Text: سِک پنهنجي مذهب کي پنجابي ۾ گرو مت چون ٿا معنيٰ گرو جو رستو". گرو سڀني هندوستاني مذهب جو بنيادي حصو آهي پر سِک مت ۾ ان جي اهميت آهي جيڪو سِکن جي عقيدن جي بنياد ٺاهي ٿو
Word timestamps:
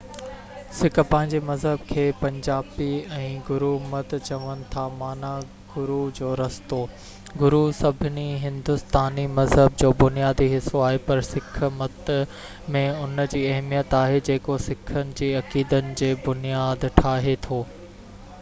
سِک 0.75 0.95
پنهنجي 1.09 1.39
مذهب 1.47 1.81
کي 1.89 2.03
پنجابي 2.21 2.85
۾ 3.09 3.25
گرو 3.49 3.67
مت 3.91 4.15
چون 4.29 4.63
ٿا 4.75 4.85
معنيٰ 5.01 5.33
گرو 5.73 5.97
جو 6.19 6.31
رستو". 6.39 6.79
گرو 7.43 7.61
سڀني 7.81 8.25
هندوستاني 8.47 9.27
مذهب 9.37 9.77
جو 9.85 9.91
بنيادي 10.03 10.49
حصو 10.57 10.83
آهي 10.89 11.03
پر 11.11 11.23
سِک 11.31 11.53
مت 11.83 12.13
۾ 12.79 12.85
ان 13.05 13.25
جي 13.35 13.45
اهميت 13.51 13.97
آهي 14.03 14.19
جيڪو 14.31 14.59
سِکن 14.69 15.15
جي 15.21 15.33
عقيدن 15.43 15.95
جي 16.03 16.13
بنياد 16.29 16.91
ٺاهي 17.01 17.41
ٿو 17.49 17.65